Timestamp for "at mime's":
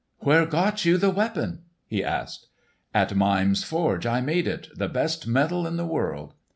2.91-3.63